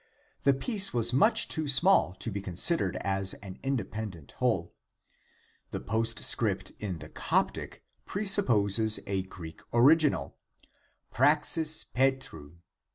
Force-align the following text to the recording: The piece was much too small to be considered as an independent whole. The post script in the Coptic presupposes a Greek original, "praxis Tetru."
The 0.41 0.55
piece 0.55 0.95
was 0.95 1.13
much 1.13 1.47
too 1.47 1.67
small 1.67 2.15
to 2.15 2.31
be 2.31 2.41
considered 2.41 2.95
as 3.01 3.35
an 3.35 3.59
independent 3.61 4.31
whole. 4.31 4.73
The 5.69 5.79
post 5.79 6.23
script 6.23 6.71
in 6.79 6.97
the 6.97 7.07
Coptic 7.09 7.83
presupposes 8.05 8.99
a 9.05 9.21
Greek 9.21 9.61
original, 9.71 10.35
"praxis 11.11 11.85
Tetru." 11.95 12.55